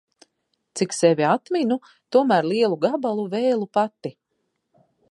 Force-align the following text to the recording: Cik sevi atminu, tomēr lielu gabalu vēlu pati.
Cik 0.79 0.95
sevi 0.99 1.27
atminu, 1.33 1.77
tomēr 2.17 2.49
lielu 2.53 2.81
gabalu 2.87 3.31
vēlu 3.37 3.71
pati. 3.81 4.17